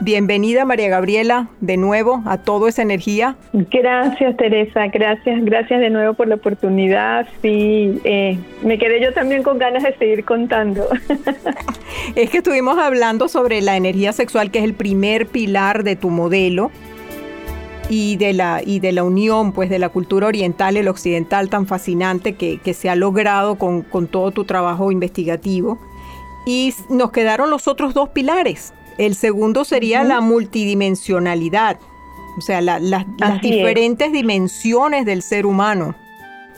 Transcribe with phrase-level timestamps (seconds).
[0.00, 3.36] Bienvenida María Gabriela de nuevo a Todo esa Energía.
[3.52, 7.28] Gracias Teresa, gracias, gracias de nuevo por la oportunidad.
[7.40, 10.88] Sí, eh, me quedé yo también con ganas de seguir contando.
[12.16, 16.10] es que estuvimos hablando sobre la energía sexual, que es el primer pilar de tu
[16.10, 16.70] modelo
[17.88, 21.48] y de la, y de la unión pues de la cultura oriental y el occidental
[21.48, 25.78] tan fascinante que, se ha logrado con, con todo tu trabajo investigativo.
[26.44, 31.78] Y nos quedaron los otros dos pilares, el segundo sería la multidimensionalidad,
[32.36, 35.94] o sea, las diferentes dimensiones del ser humano.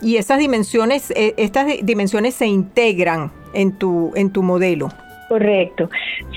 [0.03, 4.89] Y esas dimensiones, eh, estas dimensiones se integran en tu, en tu modelo.
[5.28, 5.89] Correcto,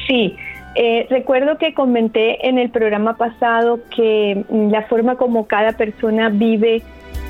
[0.08, 0.36] sí.
[0.76, 6.30] Eh, recuerdo que comenté en el programa pasado que mm, la forma como cada persona
[6.30, 6.84] vive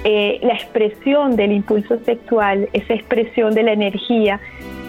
[0.04, 4.40] eh, la expresión del impulso sexual, esa expresión de la energía,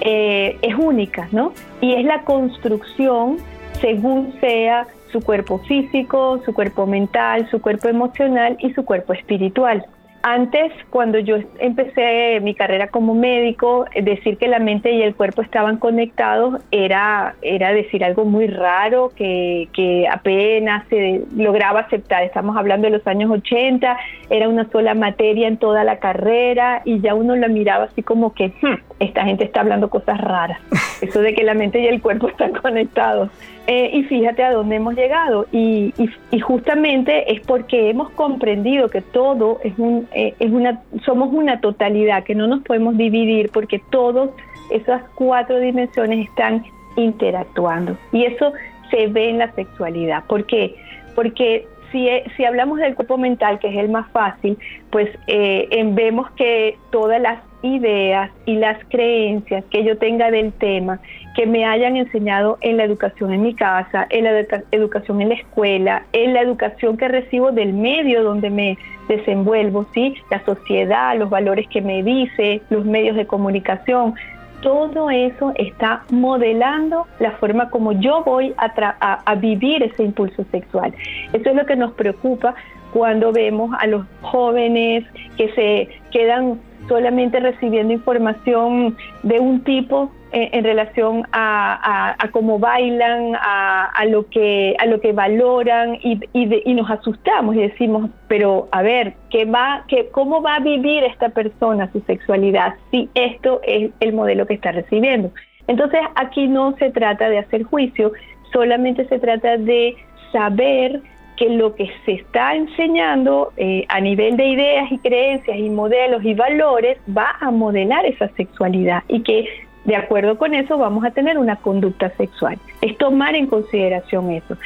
[0.00, 1.52] es única, ¿no?
[1.80, 3.38] Y es la construcción
[3.80, 9.84] según sea su cuerpo físico, su cuerpo mental, su cuerpo emocional y su cuerpo espiritual.
[10.22, 15.42] Antes, cuando yo empecé mi carrera como médico, decir que la mente y el cuerpo
[15.42, 22.24] estaban conectados era, era decir algo muy raro que, que apenas se lograba aceptar.
[22.24, 23.96] Estamos hablando de los años 80,
[24.28, 28.34] era una sola materia en toda la carrera y ya uno la miraba así como
[28.34, 30.58] que hmm, esta gente está hablando cosas raras.
[31.00, 33.30] Eso de que la mente y el cuerpo están conectados.
[33.70, 35.46] Eh, y fíjate a dónde hemos llegado.
[35.52, 35.92] Y,
[36.40, 42.24] justamente es porque hemos comprendido que todo es, un, eh, es una, somos una totalidad,
[42.24, 44.30] que no nos podemos dividir porque todas
[44.70, 46.64] esas cuatro dimensiones están
[46.96, 47.98] interactuando.
[48.10, 48.54] Y eso
[48.90, 50.24] se ve en la sexualidad.
[50.24, 50.74] ¿Por qué?
[51.14, 52.08] Porque si,
[52.38, 54.56] si hablamos del cuerpo mental, que es el más fácil,
[54.88, 61.00] pues eh, vemos que todas las ideas y las creencias que yo tenga del tema
[61.38, 65.36] que me hayan enseñado en la educación en mi casa, en la educación en la
[65.36, 68.76] escuela, en la educación que recibo del medio donde me
[69.06, 70.16] desenvuelvo, ¿sí?
[70.32, 74.14] La sociedad, los valores que me dice, los medios de comunicación,
[74.62, 80.92] todo eso está modelando la forma como yo voy a, a, vivir ese impulso sexual.
[81.32, 82.56] Eso es lo que nos preocupa
[82.92, 85.04] cuando vemos a los jóvenes
[85.36, 86.58] que se quedan
[86.88, 94.76] solamente recibiendo información de un tipo eh, en relación a, cómo bailan, a, lo que
[94.78, 99.84] a lo que valoran y, y, nos asustamos y decimos, pero a ver, ¿qué va,
[99.88, 104.54] qué, ¿cómo va a vivir esta persona su sexualidad si esto es el modelo que
[104.54, 105.30] está recibiendo?
[105.66, 108.12] Entonces aquí no se trata de hacer juicio,
[108.52, 109.96] solamente se trata de
[110.32, 111.02] saber
[111.38, 116.24] que lo que se está enseñando eh, a nivel de ideas y creencias y modelos
[116.24, 119.48] y valores va a modelar esa sexualidad y que
[119.84, 122.58] de acuerdo con eso vamos a tener una conducta sexual.
[122.82, 124.56] Es tomar en consideración eso.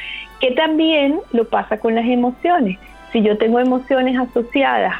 [0.41, 2.77] Que también lo pasa con las emociones.
[3.13, 4.95] Si yo tengo emociones asociadas,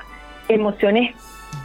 [0.47, 1.15] emociones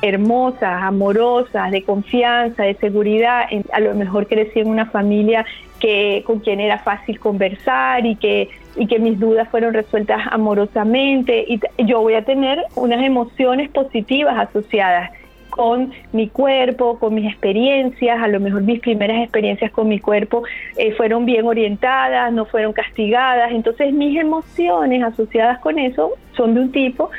[0.01, 5.45] hermosas, amorosas, de confianza, de seguridad, a lo mejor crecí en una familia
[5.81, 11.45] que con quien era fácil conversar y que y que mis dudas fueron resueltas amorosamente
[11.49, 15.11] y yo voy a tener unas emociones positivas asociadas
[15.51, 20.45] con mi cuerpo, con mis experiencias, a lo mejor mis primeras experiencias con mi cuerpo
[20.77, 26.61] eh, fueron bien orientadas, no fueron castigadas, entonces mis emociones asociadas con eso son de
[26.61, 27.11] un tipo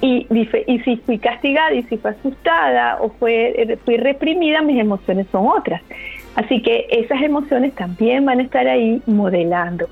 [0.00, 0.26] y,
[0.66, 5.26] y si fui castigada y si fui asustada o fue, eh, fui reprimida, mis emociones
[5.30, 5.82] son otras.
[6.36, 9.88] Así que esas emociones también van a estar ahí modelando.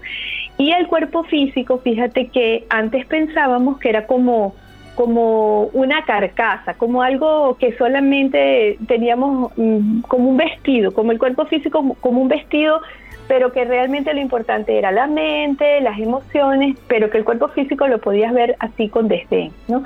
[0.59, 4.55] Y el cuerpo físico, fíjate que antes pensábamos que era como,
[4.95, 11.47] como una carcasa, como algo que solamente teníamos mm, como un vestido, como el cuerpo
[11.47, 12.81] físico, como un vestido,
[13.29, 17.89] pero que realmente lo importante era la mente, las emociones, pero que el cuerpo físico
[17.89, 19.83] lo podías ver así con desdén, ¿no?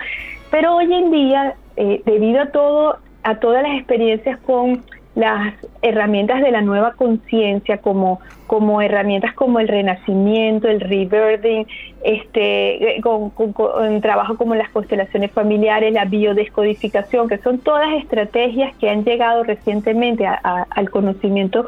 [0.50, 4.82] Pero hoy en día, eh, debido a todo, a todas las experiencias con
[5.16, 11.66] las herramientas de la nueva conciencia como, como herramientas como el renacimiento, el rebirthing,
[12.04, 19.04] este, con, trabajo como las constelaciones familiares, la biodescodificación, que son todas estrategias que han
[19.04, 21.66] llegado recientemente al conocimiento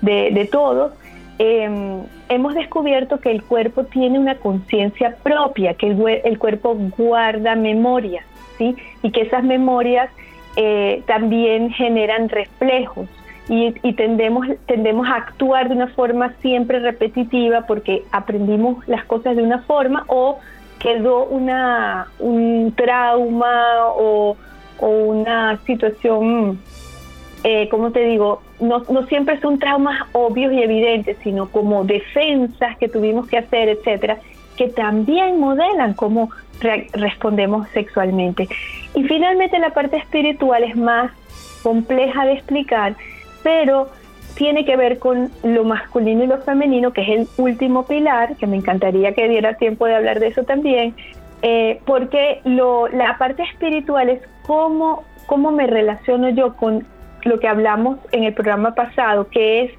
[0.00, 0.92] de, todos.
[1.40, 7.56] Em, hemos descubierto que el cuerpo tiene una conciencia propia, que el, el cuerpo guarda
[7.56, 8.24] memorias,
[8.56, 8.76] ¿sí?
[9.02, 10.10] Y que esas memorias
[10.56, 13.08] eh, también generan reflejos
[13.48, 19.42] y, tendemos, tendemos a actuar de una forma siempre repetitiva porque aprendimos las cosas de
[19.42, 20.38] una forma o
[20.78, 24.36] quedó una, un trauma o,
[24.80, 26.58] una situación,
[27.42, 32.76] eh, como te digo, no, no siempre son traumas obvios y evidentes, sino como defensas
[32.78, 34.18] que tuvimos que hacer, etcétera,
[34.56, 36.30] que también modelan cómo
[36.92, 38.48] respondemos sexualmente.
[38.94, 41.10] Y finalmente la parte espiritual es más
[41.62, 42.94] compleja de explicar,
[43.42, 43.88] pero
[44.34, 48.46] tiene que ver con lo masculino y lo femenino, que es el último pilar, que
[48.46, 50.94] me encantaría que diera tiempo de hablar de eso también,
[51.42, 56.86] eh, porque lo, la parte espiritual es cómo, cómo me relaciono yo con
[57.24, 59.72] lo que hablamos en el programa pasado, que es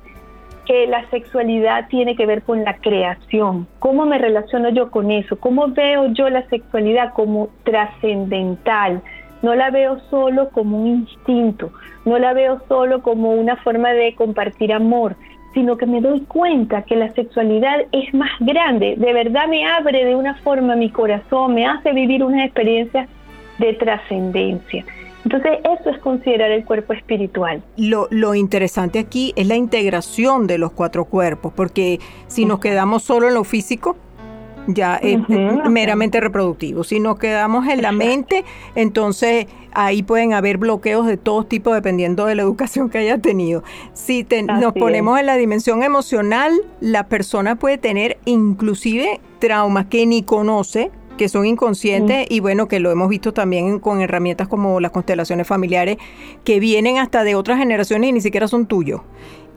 [0.66, 3.68] que la sexualidad tiene que ver con la creación.
[3.80, 5.38] ¿Cómo me relaciono yo con eso?
[5.40, 9.02] ¿Cómo veo yo la sexualidad como trascendental?
[9.42, 11.72] No la veo solo como un instinto,
[12.06, 15.16] no la veo solo como una forma de compartir amor,
[15.54, 20.04] sino que me doy cuenta que la sexualidad es más grande, de verdad me abre
[20.04, 23.08] de una forma mi corazón, me hace vivir una experiencia
[23.60, 24.84] de trascendencia.
[25.26, 27.64] Entonces, eso es considerar el cuerpo espiritual.
[27.78, 33.28] Lo, interesante aquí es la integración de los cuatro cuerpos, porque si nos quedamos solo
[33.28, 33.98] en lo físico,
[34.68, 35.20] ya es
[35.68, 36.84] meramente reproductivo.
[36.84, 38.46] Si nos quedamos en la mente,
[38.76, 43.64] entonces ahí pueden haber bloqueos de todo tipo dependiendo de la educación que haya tenido.
[43.94, 44.26] Si
[44.62, 50.92] nos ponemos en la dimensión emocional, la persona puede tener inclusive traumas que ni conoce,
[51.18, 55.48] que son inconscientes y bueno, que lo hemos visto también con herramientas como las constelaciones
[55.48, 55.98] familiares,
[56.44, 59.02] que vienen hasta de otras generaciones y ni siquiera son tuyos.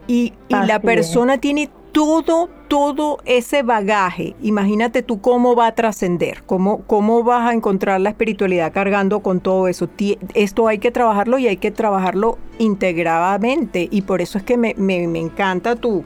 [0.07, 4.35] Y, la persona tiene todo, todo ese bagaje.
[4.41, 9.41] Imagínate tú cómo va a trascender, cómo, cómo vas a encontrar la espiritualidad cargando con
[9.41, 9.89] todo eso.
[10.35, 13.89] Esto hay que trabajarlo y hay que trabajarlo integradamente.
[13.91, 16.05] Y por eso es que me, me, me encanta tu,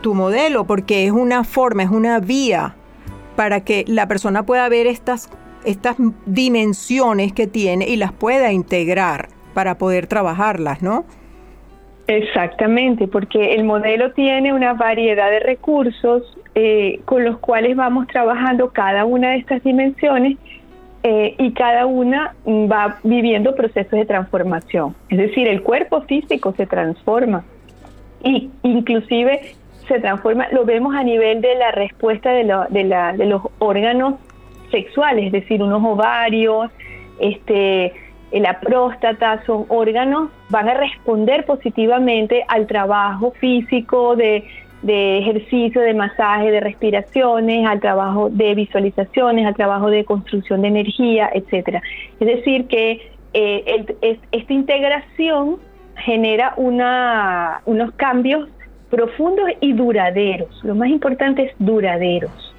[0.00, 2.76] tu modelo, porque es una forma, es una vía
[3.40, 5.30] para que la persona pueda ver estas,
[5.64, 11.06] estas dimensiones que tiene y las pueda integrar para poder trabajarlas, ¿no?
[12.06, 16.22] Exactamente, porque el modelo tiene una variedad de recursos
[16.54, 20.36] eh, con los cuales vamos trabajando cada una de estas dimensiones
[21.02, 24.94] eh, y cada una va viviendo procesos de transformación.
[25.08, 27.42] Es decir, el cuerpo físico se transforma
[28.22, 29.54] y inclusive
[29.90, 34.14] se transforma, lo vemos a nivel de la respuesta de, de, los órganos
[34.70, 36.70] sexuales, es decir, unos ovarios,
[37.18, 37.92] este,
[38.32, 44.44] la próstata, son órganos, van a responder positivamente al trabajo físico de,
[44.84, 51.30] ejercicio, de masaje, de respiraciones, al trabajo de visualizaciones, al trabajo de construcción de energía,
[51.34, 51.82] etcétera.
[52.20, 53.86] Es decir, que eh,
[54.30, 55.56] esta integración
[55.96, 58.48] genera una, unos cambios
[58.90, 60.48] profundos y duraderos.
[60.64, 62.54] Lo más importante es duraderos.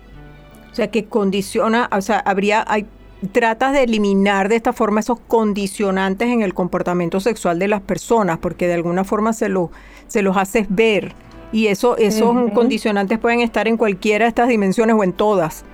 [0.72, 2.86] O sea, que condiciona, o sea, habría, hay,
[3.32, 8.40] tratas de eliminar de esta forma esos condicionantes en el comportamiento sexual de las personas,
[8.40, 9.72] porque de alguna forma se, lo,
[10.08, 11.14] se los haces ver.
[11.52, 15.66] Y eso, esos condicionantes pueden estar en cualquiera de estas dimensiones o en todas.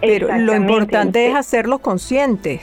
[0.00, 2.62] Pero lo importante es hacerlos conscientes.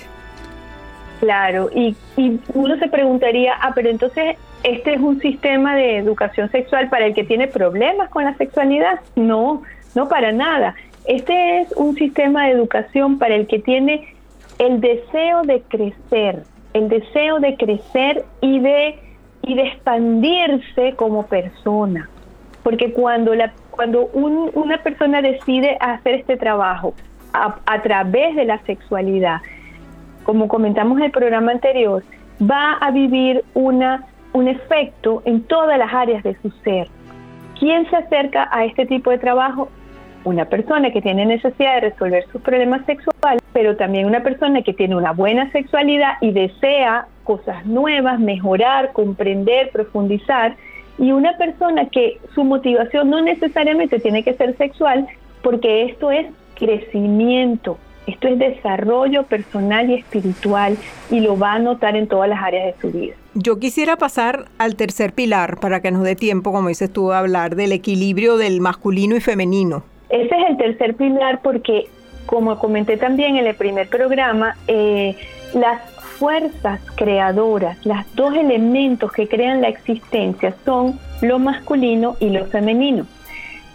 [1.19, 6.49] Claro, y, y uno se preguntaría, ah, pero entonces este es un sistema de educación
[6.49, 8.99] sexual para el que tiene problemas con la sexualidad.
[9.15, 9.61] No,
[9.93, 10.73] no para nada.
[11.05, 14.15] Este es un sistema de educación para el que tiene
[14.57, 16.43] el deseo de crecer,
[16.73, 18.99] el deseo de crecer y de,
[19.43, 22.09] y de expandirse como persona.
[22.63, 26.95] Porque cuando, la, cuando una persona decide hacer este trabajo
[27.33, 29.41] a, a través de la sexualidad,
[30.23, 32.03] como comentamos en el programa anterior,
[32.41, 36.87] va a vivir una, un efecto en todas las áreas de su ser.
[37.57, 39.69] ¿Quién se acerca a este tipo de trabajo?
[40.25, 44.73] una persona que tiene necesidad de resolver sus problemas sexuales, pero también una persona que
[44.73, 50.55] tiene una buena sexualidad y desea cosas nuevas, mejorar, comprender, profundizar,
[50.97, 55.07] y una persona que su motivación no necesariamente tiene que ser sexual,
[55.43, 56.25] porque esto es
[56.55, 57.77] crecimiento,
[58.07, 60.77] esto es desarrollo personal y espiritual
[61.09, 63.15] y lo va a notar en todas las áreas de su vida.
[63.33, 67.19] Yo quisiera pasar al tercer pilar para que nos dé tiempo, como dices tú, a
[67.19, 69.83] hablar del equilibrio del masculino y femenino.
[70.09, 71.87] Ese es el tercer pilar porque,
[72.25, 75.15] como comenté también en el primer programa, eh,
[75.53, 75.81] las
[76.17, 83.05] fuerzas creadoras, los dos elementos que crean la existencia son lo masculino y lo femenino.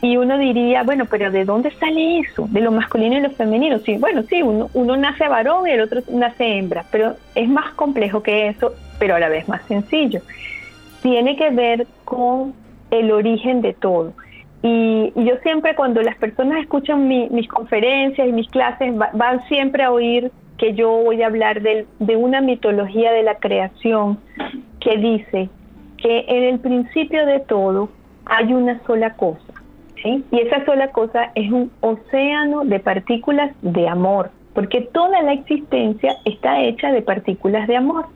[0.02, 2.46] Y uno diría, bueno, pero ¿de dónde sale eso?
[2.50, 3.78] De lo masculino y lo femenino.
[3.80, 7.74] Sí, bueno, sí, uno, uno nace varón y el otro nace hembra, pero es más
[7.74, 10.20] complejo que eso, pero a la vez más sencillo.
[11.02, 12.54] Tiene que ver con
[12.90, 14.14] el origen de todo.
[14.62, 19.90] Y, yo siempre cuando las personas escuchan mis conferencias y mis clases van siempre a
[19.90, 24.18] oír que yo voy a hablar de, de una mitología de la creación
[24.78, 25.48] que dice
[25.96, 27.88] que en el principio de todo
[28.26, 29.49] hay una sola cosa.
[30.04, 36.16] Y esa sola cosa es un océano de partículas de amor, porque toda la existencia
[36.24, 38.06] está hecha de partículas de amor.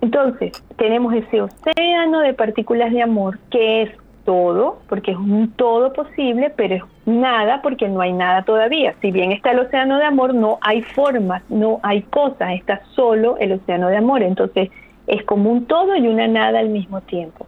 [0.00, 3.90] Entonces, tenemos ese océano de partículas de amor que es
[4.24, 8.94] todo, porque es un todo posible, pero es nada porque no hay nada todavía.
[9.00, 13.36] Si bien está el océano de amor, no hay formas, no hay cosas, está solo
[13.38, 14.22] el océano de amor.
[14.22, 14.70] Entonces
[15.06, 17.46] es como un todo y una nada al mismo tiempo.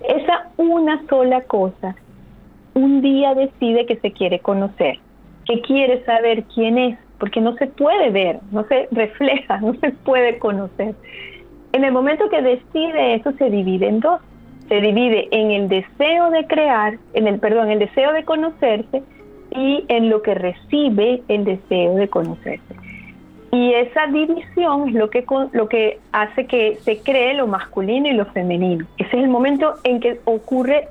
[0.00, 1.96] Esa una sola cosa,
[2.76, 4.98] un día decide que se quiere conocer,
[5.46, 9.90] que quiere saber quién es, porque no se puede ver, no se refleja, no se
[9.90, 10.94] puede conocer.
[11.72, 14.20] En el momento que decide eso se divide en dos
[14.68, 19.02] se divide en el deseo de crear, en el perdón, el deseo de conocerse
[19.50, 22.74] y en lo que recibe el deseo de conocerse.
[23.52, 28.12] Y esa división es lo que, lo que hace que se cree lo masculino y
[28.12, 28.86] lo femenino.
[28.98, 30.88] Ese es el momento en que ocurre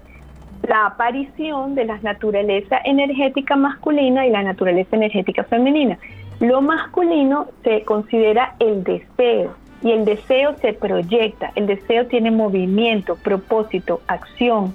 [0.67, 5.98] la aparición de la naturaleza energética masculina y la naturaleza energética femenina.
[6.39, 13.15] Lo masculino se considera el deseo, y el deseo se proyecta, el deseo tiene movimiento,
[13.17, 14.74] propósito, acción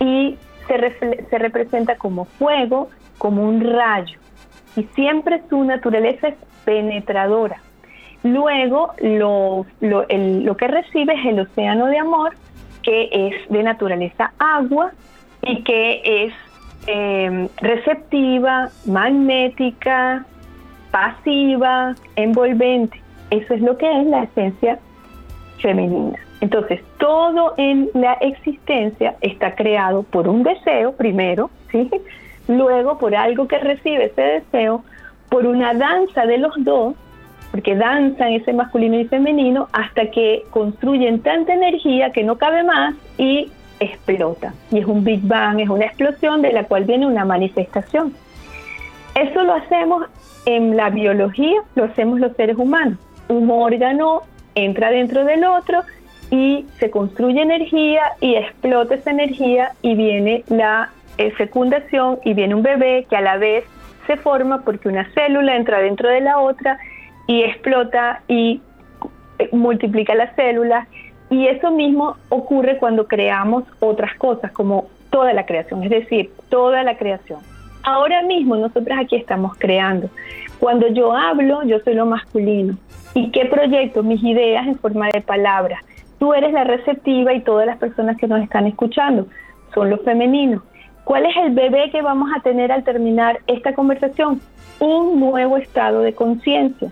[0.00, 4.18] y se, se representa como fuego, como un rayo
[4.76, 7.60] y siempre su naturaleza es penetradora.
[8.22, 12.34] Luego lo, lo, lo que recibe es el océano de amor,
[12.84, 14.92] que es de naturaleza agua
[15.42, 16.34] y que es
[16.86, 20.24] eh, receptiva, magnética,
[20.90, 23.00] pasiva, envolvente.
[23.30, 24.78] Eso es lo que es la esencia
[25.60, 26.18] femenina.
[26.40, 31.90] Entonces, todo en la existencia está creado por un deseo primero, ¿sí?
[32.48, 34.84] luego por algo que recibe ese deseo,
[35.30, 36.94] por una danza de los dos,
[37.54, 42.96] porque danzan ese masculino y femenino hasta que construyen tanta energía que no cabe más
[43.16, 44.52] y explota.
[44.72, 48.12] Y es un Big Bang, es una explosión de la cual viene una manifestación.
[49.14, 50.04] Eso lo hacemos
[50.46, 54.22] en la biología, lo hacemos los seres humanos un órgano
[54.54, 55.82] entra dentro del otro
[56.30, 62.54] y se construye energía y explota esa energía y viene la eh, fecundación y viene
[62.54, 63.64] un bebé que a la vez
[64.06, 66.78] se forma porque una célula entra dentro de la otra
[67.26, 68.60] y explota y
[69.38, 70.86] eh, multiplica las células
[71.30, 76.82] y eso mismo ocurre cuando creamos otras cosas como toda la creación, es decir, toda
[76.82, 77.40] la creación.
[77.82, 80.08] Ahora mismo nosotros aquí estamos creando.
[80.58, 82.76] Cuando yo hablo, yo soy lo masculino.
[83.14, 84.02] ¿Y qué proyecto?
[84.02, 85.80] Mis ideas en forma de palabras.
[86.18, 89.26] Tú eres la receptiva y todas las personas que nos están escuchando
[89.74, 90.62] son los femeninos.
[91.04, 94.40] ¿Cuál es el bebé que vamos a tener al terminar esta conversación?
[94.80, 96.90] Un nuevo estado de conciencia.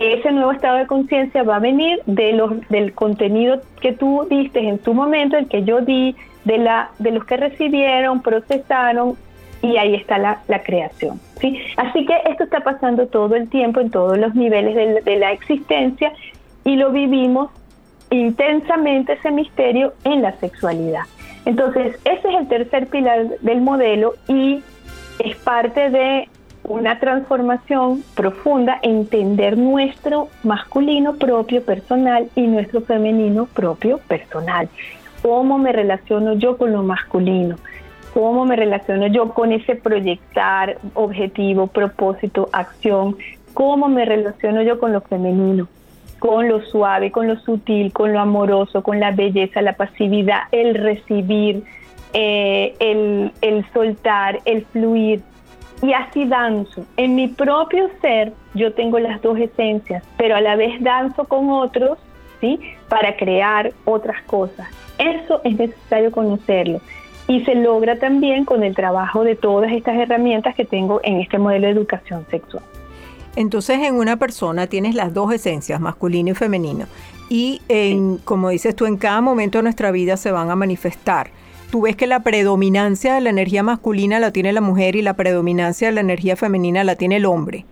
[0.00, 4.60] Ese nuevo estado de conciencia va a venir de los, del contenido que tú diste
[4.60, 6.14] en tu momento, el que yo di,
[6.44, 9.16] de, la, de los que recibieron, procesaron,
[9.60, 11.20] y ahí está la, creación.
[11.40, 11.58] ¿sí?
[11.76, 16.12] Así que esto está pasando todo el tiempo en todos los niveles de la existencia
[16.64, 17.50] y lo vivimos
[18.10, 21.02] intensamente ese misterio en la sexualidad.
[21.44, 24.62] Entonces, ese es el tercer pilar del modelo y
[25.18, 26.28] es parte de
[26.68, 34.68] una transformación profunda, entender nuestro masculino propio personal y nuestro femenino propio personal.
[35.22, 37.56] ¿Cómo me relaciono yo con lo masculino?
[38.14, 43.16] ¿Cómo me relaciono yo con ese proyectar objetivo, propósito, acción?
[43.54, 45.68] ¿Cómo me relaciono yo con lo femenino?
[46.18, 50.74] con lo suave, con lo sutil, con lo amoroso, con la belleza, la pasividad, el
[50.74, 51.62] recibir,
[52.12, 55.22] eh, el, el soltar, el fluir.
[55.82, 56.84] Y así danzo.
[56.96, 61.50] En mi propio ser yo tengo las dos esencias, pero a la vez danzo con
[61.50, 61.98] otros,
[62.40, 62.60] ¿sí?
[62.88, 64.68] Para crear otras cosas.
[64.98, 66.80] Eso es necesario conocerlo.
[67.28, 71.38] Y se logra también con el trabajo de todas estas herramientas que tengo en este
[71.38, 72.64] modelo de educación sexual.
[73.36, 76.86] Entonces en una persona tienes las dos esencias, masculino y femenino.
[77.28, 81.30] Y en, como dices tú, en cada momento de nuestra vida se van a manifestar.
[81.70, 85.14] Tú ves que la predominancia de la energía masculina la tiene la mujer y la
[85.14, 87.66] predominancia de la energía femenina la tiene el hombre.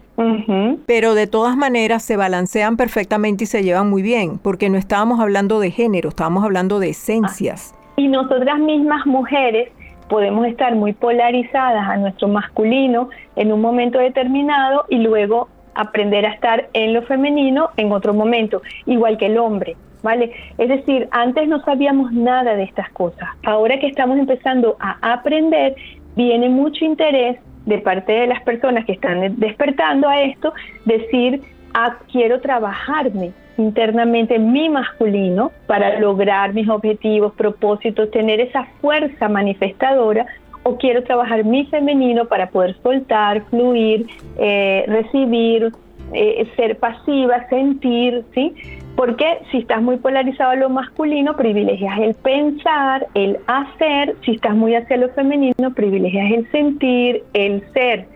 [0.86, 5.20] Pero de todas maneras se balancean perfectamente y se llevan muy bien, porque no estábamos
[5.20, 7.74] hablando de género, estábamos hablando de esencias.
[7.74, 9.70] Ah, y nosotras mismas mujeres
[10.08, 16.30] podemos estar muy polarizadas a nuestro masculino en un momento determinado y luego aprender a
[16.30, 19.76] estar en lo femenino en otro momento, igual que el hombre.
[20.06, 20.30] ¿Vale?
[20.56, 23.28] Es decir, antes no sabíamos nada de estas cosas.
[23.44, 25.74] Ahora que estamos empezando a aprender,
[26.14, 30.52] viene mucho interés de parte de las personas que están despertando a esto,
[30.84, 31.40] decir,
[31.74, 40.24] ah, quiero trabajarme internamente mi masculino para lograr mis objetivos, propósitos, tener esa fuerza manifestadora
[40.62, 44.06] o quiero trabajar mi femenino para poder soltar, fluir,
[44.38, 45.72] eh, recibir,
[46.12, 48.54] eh, ser pasiva, sentir, ¿sí?
[48.96, 54.54] Porque si estás muy polarizado a lo masculino, privilegias el pensar, el hacer, si estás
[54.54, 58.06] muy hacia lo femenino, privilegias el sentir, el ser.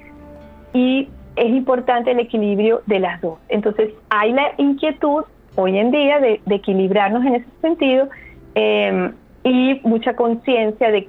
[0.73, 3.38] Y es importante el equilibrio de las dos.
[3.49, 5.25] Entonces hay la inquietud
[5.57, 8.09] hoy en día de, equilibrarnos en ese sentido
[8.55, 9.11] eh,
[9.45, 11.09] y mucha conciencia de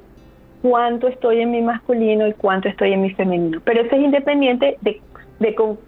[0.62, 3.62] cuánto estoy en mi masculino y cuánto estoy en mi femenino.
[3.64, 5.02] Pero eso es independiente de,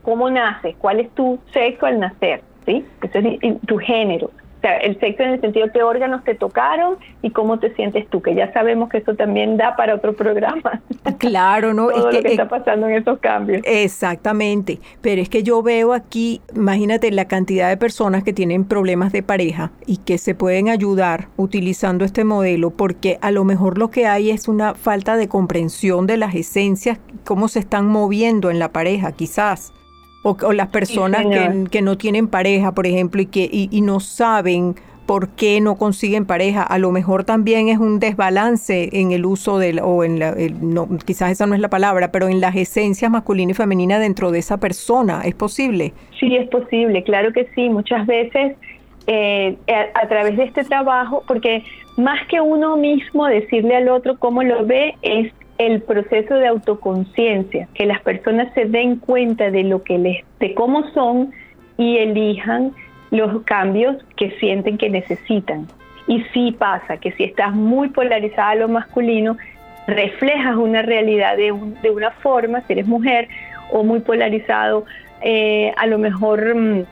[0.02, 2.86] cómo, naces, cuál es tu sexo al nacer, ¿sí?
[3.02, 4.30] Eso es tu género
[4.63, 8.08] sea, el sexo en el sentido de qué órganos te tocaron y cómo te sientes
[8.10, 10.82] tú, que ya sabemos que eso también da para otro programa.
[11.19, 11.89] Claro, ¿no?
[11.89, 13.62] Todo es que, lo que está pasando en esos cambios.
[13.65, 19.12] Exactamente, pero es que yo veo aquí, imagínate la cantidad de personas que tienen problemas
[19.12, 23.89] de pareja y que se pueden ayudar utilizando este modelo, porque a lo mejor lo
[23.89, 28.60] que hay es una falta de comprensión de las esencias, cómo se están moviendo en
[28.60, 29.73] la pareja, quizás
[30.23, 31.25] o, las personas
[31.69, 36.25] que, no tienen pareja, por ejemplo, y que y, no saben por qué no consiguen
[36.25, 36.63] pareja.
[36.63, 40.88] A lo mejor también es un desbalance en el uso del, o en la, no,
[41.05, 44.39] quizás esa no es la palabra, pero en las esencias masculina y femenina dentro de
[44.39, 45.21] esa persona.
[45.25, 45.93] ¿Es posible?
[46.19, 47.69] Sí, es posible, claro que sí.
[47.69, 48.55] Muchas veces
[49.07, 51.63] eh, a, a, través de este trabajo, porque
[51.97, 55.33] más que uno mismo decirle al otro cómo lo ve, es
[55.65, 60.54] el proceso de autoconciencia, que las personas se den cuenta de lo que les, de
[60.54, 61.32] cómo son
[61.78, 62.71] y elijan
[63.12, 65.67] los cambios que sienten que necesitan.
[66.08, 69.38] Y sí pasa que si estás muy polarizada a lo masculino,
[69.88, 73.28] reflejas una realidad de, de una forma, si eres mujer,
[73.71, 74.86] o muy polarizado,
[75.21, 76.86] eh, a lo mejor, mm,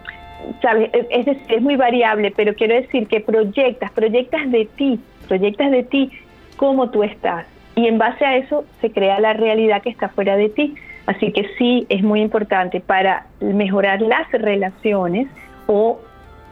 [0.61, 0.89] ¿sabes?
[1.09, 5.83] Es decir, es muy variable, pero quiero decir que proyectas, proyectas de ti, proyectas de
[5.83, 6.11] ti
[6.55, 10.35] cómo tú estás y en base a eso se crea la realidad que está fuera
[10.35, 10.75] de ti.
[11.05, 15.27] Así que sí es muy importante para mejorar las relaciones
[15.67, 15.99] o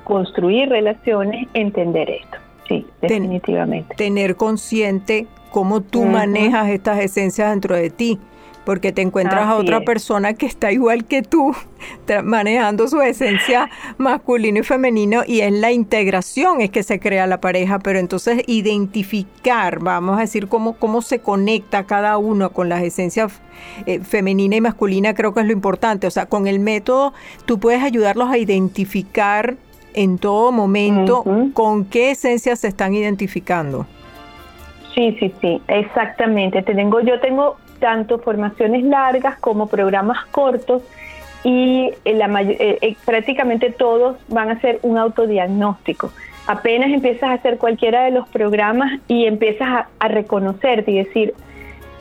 [0.04, 2.38] construir relaciones, entender esto.
[2.68, 3.96] Sí, definitivamente.
[3.96, 8.20] tener consciente cómo tú manejas estas esencias dentro de ti
[8.70, 11.56] porque te encuentras a otra persona que está igual que tú,
[12.24, 17.42] manejando su esencia masculino y femenino, y en la integración es que se crea la
[17.42, 22.84] pareja, pero entonces identificar, vamos a decir, cómo, cómo se conecta cada uno con las
[22.84, 23.42] esencias
[23.88, 26.06] eh, femenina y masculina, creo que es lo importante.
[26.06, 27.12] O sea, con el método
[27.46, 29.56] tú puedes ayudarlos a identificar
[29.96, 31.24] en todo momento
[31.56, 33.88] con qué esencias se están identificando.
[34.94, 36.62] Sí, sí, sí, exactamente.
[36.62, 40.84] Tengo, yo tengo tanto formaciones largas como programas cortos
[41.44, 46.12] y la eh, eh, prácticamente todos van a ser un autodiagnóstico.
[46.48, 51.34] Apenas empiezas a hacer cualquiera de los programas y empiezas a, a reconocerte y decir,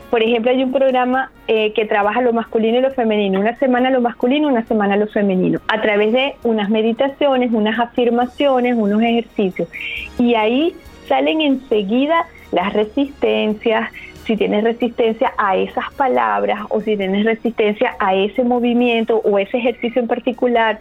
[0.09, 3.91] por ejemplo, hay un programa eh, que trabaja lo masculino y lo femenino, una semana
[3.91, 9.69] lo masculino, una semana lo femenino, a través de unas meditaciones, unas afirmaciones, unos ejercicios.
[10.17, 10.75] Y ahí
[11.07, 13.91] salen enseguida las resistencias,
[14.29, 19.57] si tienes resistencia a esas palabras o si tienes resistencia a ese movimiento o ese
[19.57, 20.79] ejercicio en particular,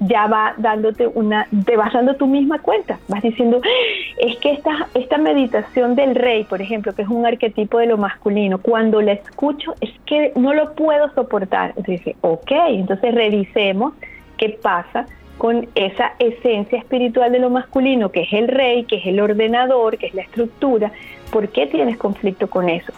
[0.00, 3.62] ya va dándote una, te vas dando tu misma cuenta, vas diciendo,
[4.18, 7.96] es que esta, esta meditación del rey, por ejemplo, que es un arquetipo de lo
[7.96, 11.72] masculino, cuando la escucho es que no lo puedo soportar.
[11.78, 13.94] Entonces ok, entonces revisemos
[14.36, 15.06] qué pasa
[15.38, 19.98] con esa esencia espiritual de lo masculino, que es el rey, que es el ordenador,
[19.98, 20.92] que es la estructura,
[21.32, 22.92] ¿por qué tienes conflicto con eso?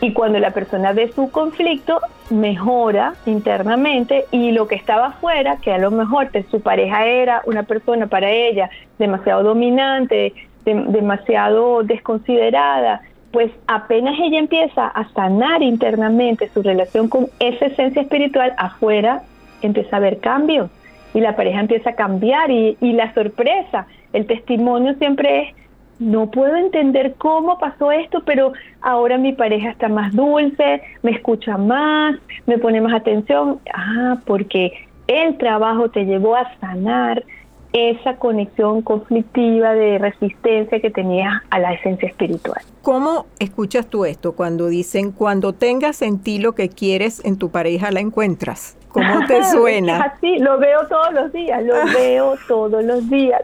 [0.00, 5.72] Y cuando la persona ve su conflicto, mejora internamente y lo que estaba afuera, que
[5.72, 13.00] a lo mejor su pareja era una persona para ella demasiado dominante, demasiado desconsiderada,
[13.32, 19.22] pues apenas ella empieza a sanar internamente su relación con esa esencia espiritual, afuera
[19.62, 20.70] empieza a haber cambios
[21.14, 25.54] y la pareja empieza a cambiar y, y la sorpresa, el testimonio siempre es
[25.98, 31.56] no puedo entender cómo pasó esto, pero ahora mi pareja está más dulce, me escucha
[31.56, 32.16] más,
[32.46, 33.60] me pone más atención.
[33.74, 34.72] Ah, porque
[35.08, 37.24] el trabajo te llevó a sanar
[37.72, 42.60] esa conexión conflictiva de resistencia que tenías a la esencia espiritual.
[42.82, 47.50] ¿Cómo escuchas tú esto cuando dicen, cuando tengas en ti lo que quieres en tu
[47.50, 48.76] pareja la encuentras?
[48.88, 50.00] ¿Cómo te suena?
[50.00, 53.42] Así, lo veo todos los días, lo veo todos los días.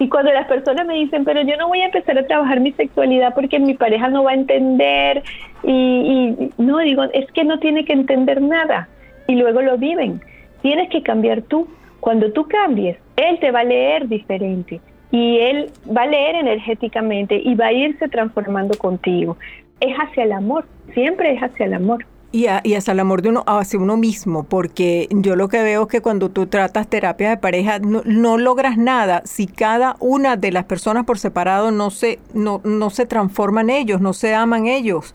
[0.00, 2.72] Y cuando las personas me dicen, pero yo no voy a empezar a trabajar mi
[2.72, 5.22] sexualidad porque mi pareja no va a entender,
[5.62, 8.88] y, y no, digo, es que no tiene que entender nada.
[9.26, 10.20] Y luego lo viven.
[10.62, 11.68] Tienes que cambiar tú.
[12.00, 17.40] Cuando tú cambies, él te va a leer diferente y él va a leer energéticamente
[17.42, 19.36] y va a irse transformando contigo.
[19.80, 22.06] Es hacia el amor, siempre es hacia el amor.
[22.32, 25.88] Y, hacia el amor de uno, hacia uno mismo, porque yo lo que veo es
[25.88, 30.64] que cuando tú tratas terapia de pareja no, logras nada si cada una de las
[30.64, 35.12] personas por separado no se, no, no se transforman ellos, no se aman ellos.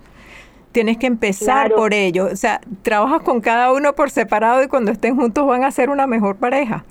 [0.76, 2.34] Tienes que empezar por ellos.
[2.34, 5.90] O sea, trabajas con cada uno por separado y cuando estén juntos van a ser
[5.90, 6.84] una mejor pareja.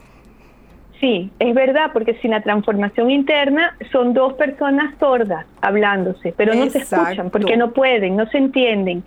[1.01, 6.71] Sí, es verdad, porque sin la transformación interna son dos personas sordas hablándose, pero no
[6.71, 9.05] se escuchan porque no pueden, no se entienden.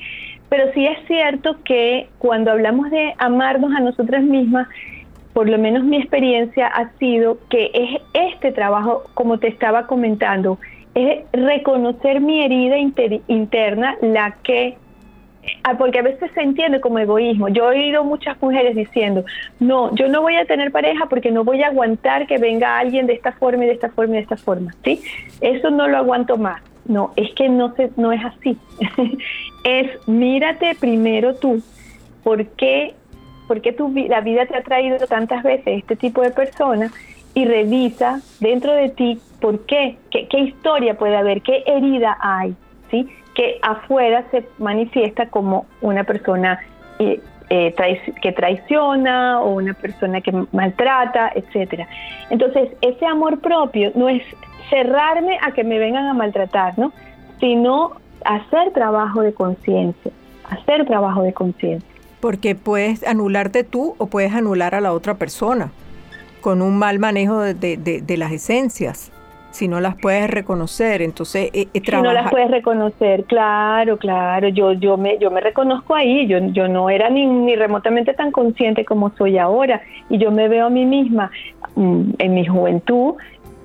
[0.47, 4.67] Pero sí es cierto que cuando hablamos de amarnos a nosotras mismas,
[5.33, 10.59] por lo menos mi experiencia ha sido que es este trabajo, como te estaba comentando,
[10.97, 12.75] es reconocer mi herida
[13.27, 14.77] interna, la que
[15.63, 17.49] ah, porque a veces se entiende como egoísmo.
[17.49, 19.23] Yo he oído muchas mujeres diciendo,
[19.59, 23.05] no, yo no voy a tener pareja porque no voy a aguantar que venga alguien
[23.05, 25.03] de esta forma y de esta forma y de esta forma, ¿sí?
[25.39, 26.63] Eso no lo aguanto más.
[26.85, 28.57] No, es que no, se, no es así.
[29.63, 31.61] es mírate primero tú.
[32.23, 32.95] ¿Por qué,
[33.47, 36.91] por tu, la vida te ha traído tantas veces este tipo de personas?
[37.37, 42.55] Y revisa dentro de ti por qué, qué, historia puede haber, qué herida hay,
[42.89, 43.07] ¿sí?
[43.35, 46.59] que afuera se manifiesta como una persona
[46.97, 47.21] eh,
[47.51, 47.75] eh,
[48.23, 51.87] que traiciona o una persona que maltrata, etcétera.
[52.31, 54.23] Entonces, ese amor propio no es
[54.71, 56.91] cerrarme a que me vengan a maltratar, ¿no?
[57.39, 57.91] Sino
[58.25, 60.11] hacer trabajo de conciencia,
[60.49, 61.87] hacer trabajo de conciencia.
[62.19, 65.69] Porque puedes anularte tú o puedes anular a la otra persona
[66.47, 69.11] con un mal manejo de, las esencias
[69.51, 74.47] si no las puedes reconocer, entonces eh, eh, si no las puedes reconocer, claro, claro,
[74.47, 78.31] yo yo me yo me reconozco ahí, yo yo no era ni, ni remotamente tan
[78.31, 81.31] consciente como soy ahora y yo me veo a mí misma
[81.75, 83.15] mm, en mi juventud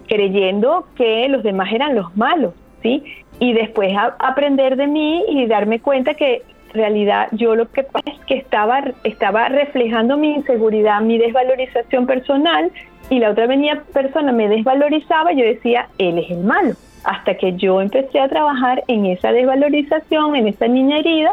[0.09, 3.05] creyendo que los demás eran los malos, ¿sí?
[3.39, 8.19] Y después aprender de mí y darme cuenta que realidad yo lo que pasa es
[8.27, 12.71] que estaba, estaba reflejando mi inseguridad, mi desvalorización personal
[13.11, 16.75] y la otra venía persona me desvalorizaba y yo decía, él es el malo.
[17.05, 21.33] Hasta que yo empecé a trabajar en esa desvalorización, en esa niña herida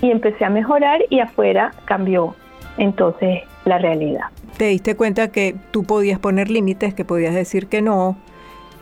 [0.00, 2.34] y empecé a mejorar y afuera cambió
[2.78, 4.26] entonces la realidad.
[4.56, 8.16] Te diste cuenta que tú podías poner límites, que podías decir que no,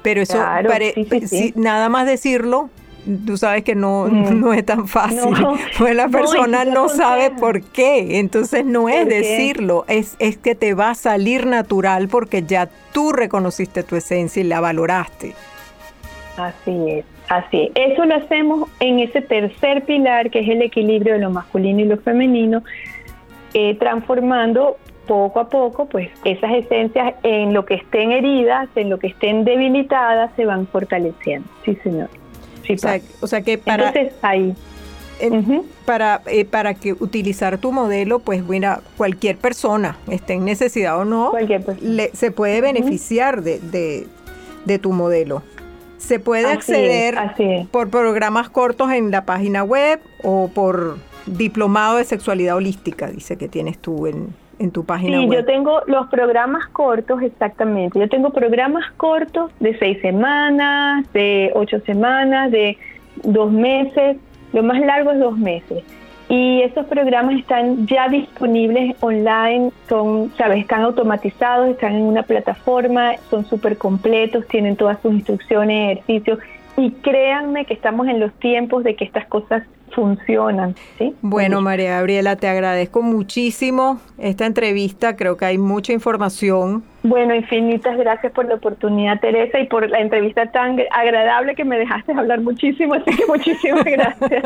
[0.02, 0.38] pero eso,
[1.56, 2.70] nada más decirlo,
[3.26, 4.40] tú sabes que no, mm.
[4.40, 5.34] no es tan fácil,
[5.78, 10.74] pues la persona no, sabe por qué, entonces no es decirlo, es, es que te
[10.74, 15.34] va a salir natural porque ya tú reconociste tu esencia y la valoraste.
[16.36, 17.92] Así es, así es.
[17.92, 21.84] Eso lo hacemos en ese tercer pilar que es el equilibrio de lo masculino y
[21.84, 22.62] lo femenino,
[23.52, 29.00] eh, transformando poco a poco, pues esas esencias en lo que estén heridas, en lo
[29.00, 31.48] que estén debilitadas, se van fortaleciendo.
[31.64, 32.08] Sí, señor.
[33.20, 33.88] O, sea, que para...
[33.88, 34.54] Entonces, ahí.
[35.84, 41.04] para, eh, para que utilizar tu modelo, pues mira, cualquier persona, esté en necesidad o
[41.04, 41.32] no,
[42.12, 44.06] se puede beneficiar de,
[44.64, 45.42] de, tu modelo.
[45.98, 47.16] Se puede acceder
[47.70, 53.48] por programas cortos en la página web o por diplomado de sexualidad holística, dice que
[53.48, 55.38] tienes tú en, en tu página sí, web.
[55.38, 57.98] yo tengo los programas cortos, exactamente.
[57.98, 62.76] Yo tengo programas cortos de seis semanas, de ocho semanas, de
[63.24, 64.18] dos meses.
[64.52, 65.82] Lo más largo es dos meses.
[66.28, 73.14] Y esos programas están ya disponibles online, son, sabes, están automatizados, están en una plataforma,
[73.30, 76.38] son súper completos, tienen todas sus instrucciones, ejercicios.
[76.76, 80.74] Y créanme que estamos en los tiempos de que estas cosas funcionan.
[80.98, 81.14] ¿sí?
[81.22, 85.16] Bueno, María Gabriela, te agradezco muchísimo esta entrevista.
[85.16, 86.82] Creo que hay mucha información.
[87.02, 91.78] Bueno, infinitas gracias por la oportunidad, Teresa, y por la entrevista tan agradable que me
[91.78, 92.94] dejaste hablar muchísimo.
[92.94, 94.44] Así que muchísimas gracias.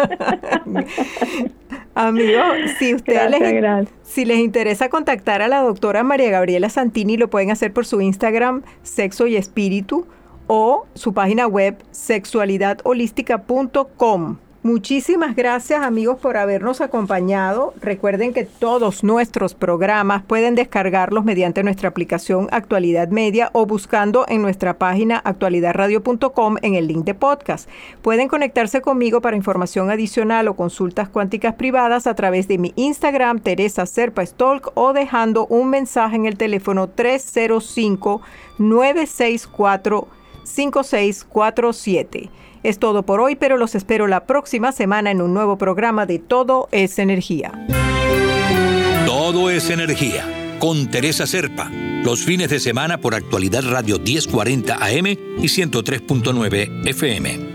[1.97, 7.29] Amigos, si ustedes les, si les interesa contactar a la doctora María Gabriela Santini, lo
[7.29, 10.07] pueden hacer por su Instagram, Sexo y Espíritu,
[10.47, 14.37] o su página web, sexualidadholística.com.
[14.65, 17.75] Muchísimas gracias amigos por habernos acompañado.
[17.83, 24.41] Recuerden que todos nuestros programas pueden descargarlos mediante nuestra aplicación Actualidad Media o buscando en
[24.41, 27.69] nuestra página actualidadradio.com en el link de podcast.
[28.01, 33.41] Pueden conectarse conmigo para información adicional o consultas cuánticas privadas a través de mi Instagram
[33.41, 38.23] Teresa Serpa Stolk o dejando un mensaje en el teléfono 305
[38.57, 40.09] 964
[40.43, 42.31] 5647.
[42.65, 46.19] Es todo por hoy, pero los espero la próxima semana en un nuevo programa de
[46.19, 47.53] Todo es Energía.
[49.05, 51.71] Todo es Energía, con Teresa Serpa,
[52.05, 57.54] los fines de semana por actualidad Radio 1040 AM y 103.9 FM.